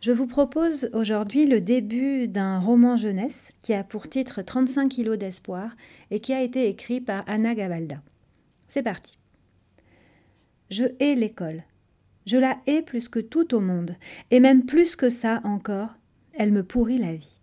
[0.00, 5.18] Je vous propose aujourd'hui le début d'un roman jeunesse qui a pour titre 35 kilos
[5.18, 5.76] d'espoir
[6.10, 8.00] et qui a été écrit par Anna Gavalda.
[8.66, 9.18] C'est parti.
[10.70, 11.64] Je hais l'école.
[12.24, 13.94] Je la hais plus que tout au monde,
[14.30, 15.96] et même plus que ça encore,
[16.32, 17.42] elle me pourrit la vie.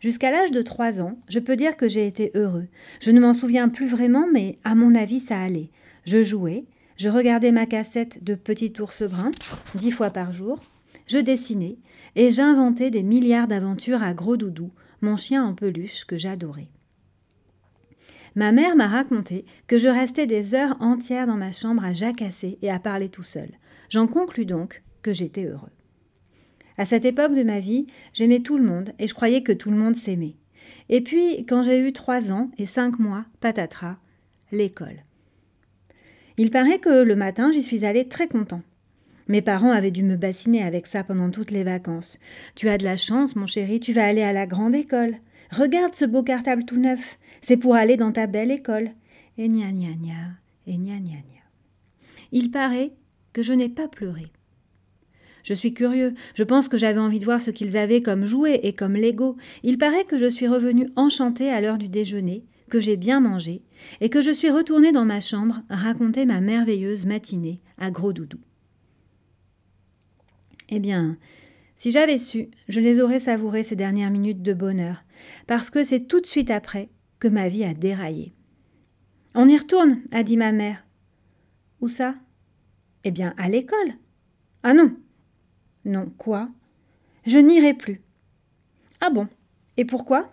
[0.00, 2.66] Jusqu'à l'âge de trois ans, je peux dire que j'ai été heureux.
[3.00, 5.70] Je ne m'en souviens plus vraiment, mais à mon avis, ça allait.
[6.06, 6.64] Je jouais,
[6.96, 9.30] je regardais ma cassette de Petit ours brun,
[9.76, 10.58] dix fois par jour,
[11.06, 11.78] je dessinais
[12.16, 14.70] et j'inventais des milliards d'aventures à Gros Doudou,
[15.00, 16.68] mon chien en peluche que j'adorais.
[18.34, 22.58] Ma mère m'a raconté que je restais des heures entières dans ma chambre à jacasser
[22.62, 23.50] et à parler tout seul.
[23.90, 25.72] J'en conclus donc que j'étais heureux.
[26.78, 29.70] À cette époque de ma vie, j'aimais tout le monde et je croyais que tout
[29.70, 30.36] le monde s'aimait.
[30.88, 33.96] Et puis, quand j'ai eu trois ans et cinq mois, patatras,
[34.50, 35.02] l'école.
[36.38, 38.62] Il paraît que le matin, j'y suis allée très content.
[39.32, 42.18] Mes parents avaient dû me bassiner avec ça pendant toutes les vacances.
[42.54, 45.14] Tu as de la chance, mon chéri, tu vas aller à la grande école.
[45.50, 47.18] Regarde ce beau cartable tout neuf.
[47.40, 48.90] C'est pour aller dans ta belle école.
[49.38, 50.34] Et gna gna gna,
[50.66, 51.44] et gna gna gna.
[52.30, 52.92] Il paraît
[53.32, 54.26] que je n'ai pas pleuré.
[55.44, 58.60] Je suis curieux, je pense que j'avais envie de voir ce qu'ils avaient comme jouets
[58.64, 59.38] et comme Lego.
[59.62, 63.62] Il paraît que je suis revenue enchantée à l'heure du déjeuner, que j'ai bien mangé,
[64.02, 68.38] et que je suis retournée dans ma chambre raconter ma merveilleuse matinée à Gros Doudou.
[70.74, 71.18] Eh bien,
[71.76, 75.04] si j'avais su, je les aurais savourées ces dernières minutes de bonheur,
[75.46, 76.88] parce que c'est tout de suite après
[77.18, 78.32] que ma vie a déraillé.
[79.34, 80.86] On y retourne, a dit ma mère.
[81.82, 82.14] Où ça?
[83.04, 83.92] Eh bien, à l'école.
[84.62, 84.96] Ah non
[85.84, 86.48] Non, quoi?
[87.26, 88.00] Je n'irai plus.
[89.02, 89.28] Ah bon?
[89.76, 90.32] Et pourquoi?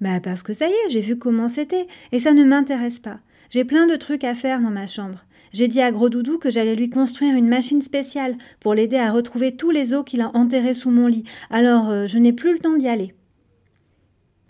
[0.00, 3.20] Bah parce que ça y est, j'ai vu comment c'était, et ça ne m'intéresse pas.
[3.50, 5.22] J'ai plein de trucs à faire dans ma chambre.
[5.52, 9.12] J'ai dit à Gros Doudou que j'allais lui construire une machine spéciale pour l'aider à
[9.12, 12.52] retrouver tous les os qu'il a enterrés sous mon lit, alors euh, je n'ai plus
[12.52, 13.14] le temps d'y aller.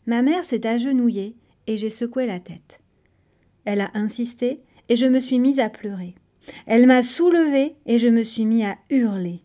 [0.06, 2.80] Ma mère s'est agenouillée et j'ai secoué la tête.
[3.64, 6.14] Elle a insisté et je me suis mise à pleurer.
[6.66, 9.42] Elle m'a soulevée et je me suis mis à hurler.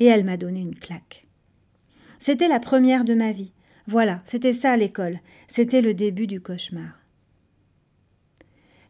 [0.00, 1.26] Et elle m'a donné une claque.
[2.18, 3.52] C'était la première de ma vie.
[3.86, 5.20] Voilà, c'était ça l'école.
[5.48, 6.95] C'était le début du cauchemar.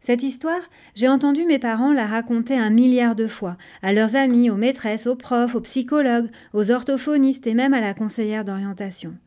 [0.07, 0.61] Cette histoire,
[0.95, 5.05] j'ai entendu mes parents la raconter un milliard de fois, à leurs amis, aux maîtresses,
[5.05, 9.17] aux profs, aux psychologues, aux orthophonistes et même à la conseillère d'orientation.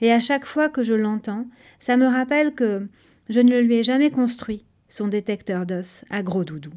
[0.00, 1.46] Et à chaque fois que je l'entends,
[1.78, 2.88] ça me rappelle que
[3.28, 6.72] je ne le lui ai jamais construit, son détecteur d'os à gros doudou.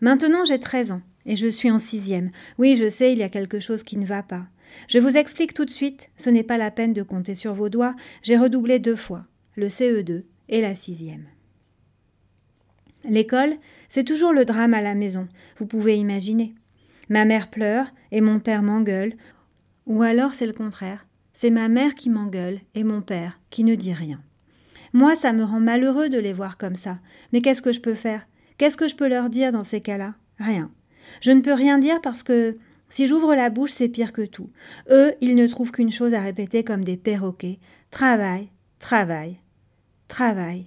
[0.00, 2.32] Maintenant j'ai 13 ans et je suis en sixième.
[2.58, 4.46] Oui, je sais, il y a quelque chose qui ne va pas.
[4.88, 7.68] Je vous explique tout de suite, ce n'est pas la peine de compter sur vos
[7.68, 7.94] doigts,
[8.24, 11.26] j'ai redoublé deux fois, le CE2 et la sixième.
[13.08, 13.56] L'école,
[13.88, 15.28] c'est toujours le drame à la maison,
[15.58, 16.54] vous pouvez imaginer.
[17.08, 19.14] Ma mère pleure et mon père m'engueule,
[19.86, 23.74] ou alors c'est le contraire, c'est ma mère qui m'engueule et mon père qui ne
[23.74, 24.20] dit rien.
[24.92, 26.98] Moi, ça me rend malheureux de les voir comme ça,
[27.32, 28.26] mais qu'est-ce que je peux faire?
[28.58, 30.14] Qu'est-ce que je peux leur dire dans ces cas-là?
[30.38, 30.70] Rien.
[31.20, 34.50] Je ne peux rien dire parce que si j'ouvre la bouche, c'est pire que tout.
[34.90, 37.58] Eux, ils ne trouvent qu'une chose à répéter comme des perroquets.
[37.90, 39.38] Travail, travail,
[40.08, 40.66] travail,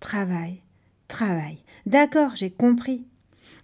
[0.00, 0.62] travail,
[1.10, 1.58] travail.
[1.84, 3.04] D'accord, j'ai compris.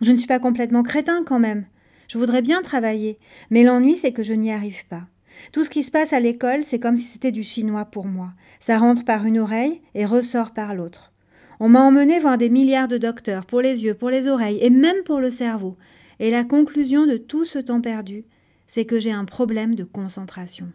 [0.02, 1.64] Je ne suis pas complètement crétin quand même.
[2.08, 3.18] Je voudrais bien travailler,
[3.50, 5.06] mais l'ennui c'est que je n'y arrive pas.
[5.52, 8.32] Tout ce qui se passe à l'école, c'est comme si c'était du chinois pour moi.
[8.60, 11.12] Ça rentre par une oreille et ressort par l'autre.
[11.60, 14.70] On m'a emmené voir des milliards de docteurs pour les yeux, pour les oreilles et
[14.70, 15.76] même pour le cerveau.
[16.18, 18.24] Et la conclusion de tout ce temps perdu,
[18.66, 20.70] c'est que j'ai un problème de concentration.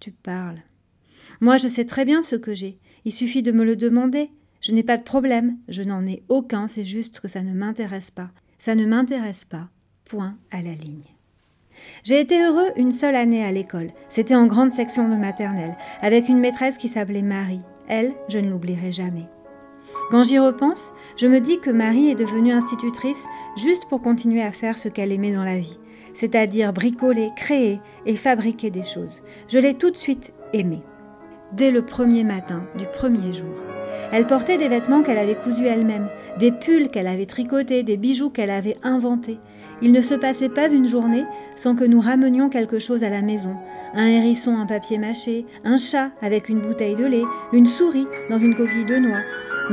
[0.00, 0.62] Tu parles.
[1.40, 2.78] Moi, je sais très bien ce que j'ai.
[3.04, 4.30] Il suffit de me le demander.
[4.62, 8.12] Je n'ai pas de problème, je n'en ai aucun, c'est juste que ça ne m'intéresse
[8.12, 8.30] pas.
[8.60, 9.68] Ça ne m'intéresse pas.
[10.04, 11.02] Point à la ligne.
[12.04, 13.90] J'ai été heureux une seule année à l'école.
[14.08, 17.62] C'était en grande section de maternelle, avec une maîtresse qui s'appelait Marie.
[17.88, 19.26] Elle, je ne l'oublierai jamais.
[20.12, 23.24] Quand j'y repense, je me dis que Marie est devenue institutrice
[23.56, 25.80] juste pour continuer à faire ce qu'elle aimait dans la vie,
[26.14, 29.24] c'est-à-dire bricoler, créer et fabriquer des choses.
[29.48, 30.82] Je l'ai tout de suite aimée,
[31.52, 33.71] dès le premier matin du premier jour.
[34.12, 36.08] Elle portait des vêtements qu'elle avait cousus elle-même,
[36.38, 39.38] des pulls qu'elle avait tricotés, des bijoux qu'elle avait inventés.
[39.80, 41.24] Il ne se passait pas une journée
[41.56, 43.56] sans que nous ramenions quelque chose à la maison.
[43.94, 48.38] Un hérisson en papier mâché, un chat avec une bouteille de lait, une souris dans
[48.38, 49.22] une coquille de noix,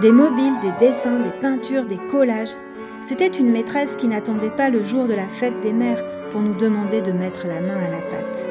[0.01, 2.55] des mobiles, des dessins, des peintures, des collages.
[3.01, 6.55] C'était une maîtresse qui n'attendait pas le jour de la fête des mères pour nous
[6.55, 8.45] demander de mettre la main à la pâte.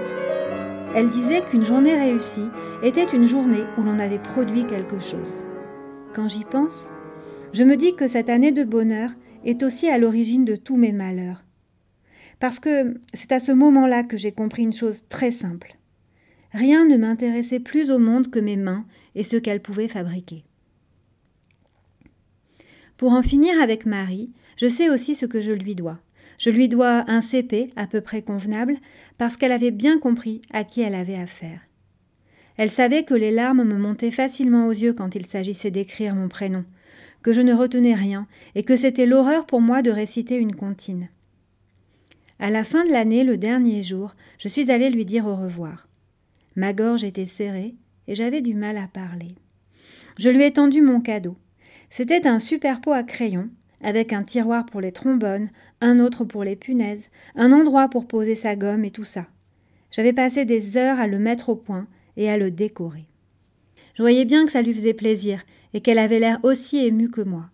[0.95, 2.49] Elle disait qu'une journée réussie
[2.83, 5.43] était une journée où l'on avait produit quelque chose.
[6.19, 6.91] Quand j'y pense,
[7.53, 9.11] je me dis que cette année de bonheur
[9.45, 11.45] est aussi à l'origine de tous mes malheurs.
[12.41, 15.77] Parce que c'est à ce moment-là que j'ai compris une chose très simple.
[16.53, 18.85] Rien ne m'intéressait plus au monde que mes mains
[19.15, 20.43] et ce qu'elles pouvaient fabriquer.
[22.97, 26.01] Pour en finir avec Marie, je sais aussi ce que je lui dois.
[26.37, 28.75] Je lui dois un CP à peu près convenable
[29.19, 31.68] parce qu'elle avait bien compris à qui elle avait affaire.
[32.59, 36.29] Elle savait que les larmes me montaient facilement aux yeux quand il s'agissait d'écrire mon
[36.29, 36.65] prénom,
[37.23, 38.27] que je ne retenais rien
[38.57, 41.09] et que c'était l'horreur pour moi de réciter une comptine.
[42.41, 45.87] À la fin de l'année, le dernier jour, je suis allée lui dire au revoir.
[46.57, 47.77] Ma gorge était serrée
[48.09, 49.37] et j'avais du mal à parler.
[50.19, 51.37] Je lui ai tendu mon cadeau.
[51.91, 53.51] C'était un super pot à crayons,
[53.83, 55.51] avec un tiroir pour les trombones,
[55.81, 59.27] un autre pour les punaises, un endroit pour poser sa gomme et tout ça.
[59.93, 61.87] J'avais passé des heures à le mettre au point
[62.19, 63.07] et à le décorer.
[63.95, 65.43] Je voyais bien que ça lui faisait plaisir
[65.73, 67.49] et qu'elle avait l'air aussi émue que moi.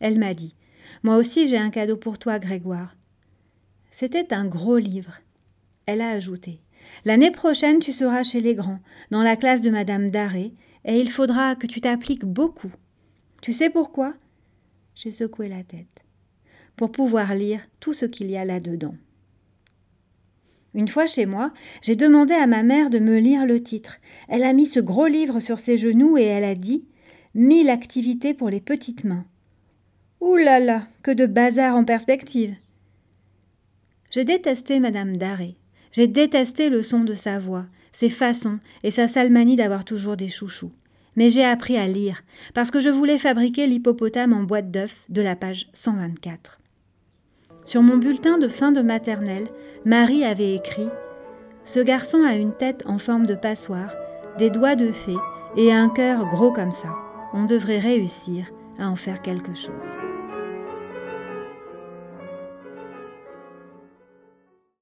[0.00, 0.54] Elle m'a dit
[1.02, 2.94] Moi aussi j'ai un cadeau pour toi, Grégoire.
[3.92, 5.14] C'était un gros livre.
[5.86, 6.60] Elle a ajouté
[7.04, 8.80] L'année prochaine, tu seras chez les grands,
[9.10, 10.52] dans la classe de Madame Daré,
[10.84, 12.70] et il faudra que tu t'appliques beaucoup.
[13.42, 14.14] Tu sais pourquoi?
[14.94, 15.86] J'ai secoué la tête.
[16.76, 18.94] Pour pouvoir lire tout ce qu'il y a là-dedans.
[20.76, 23.96] Une fois chez moi, j'ai demandé à ma mère de me lire le titre.
[24.28, 26.84] Elle a mis ce gros livre sur ses genoux et elle a dit
[27.34, 29.24] Mille activités pour les petites mains.
[30.20, 32.54] Ouh là là, que de bazar en perspective.
[34.10, 35.56] J'ai détesté Madame Daré.
[35.92, 37.64] J'ai détesté le son de sa voix,
[37.94, 40.72] ses façons et sa sale manie d'avoir toujours des chouchous.
[41.16, 42.22] Mais j'ai appris à lire,
[42.52, 46.60] parce que je voulais fabriquer l'hippopotame en boîte d'œufs de la page 124.
[47.66, 49.48] Sur mon bulletin de fin de maternelle,
[49.84, 50.88] Marie avait écrit
[51.64, 53.92] Ce garçon a une tête en forme de passoire,
[54.38, 55.16] des doigts de fée
[55.56, 56.90] et un cœur gros comme ça.
[57.34, 58.46] On devrait réussir
[58.78, 60.15] à en faire quelque chose.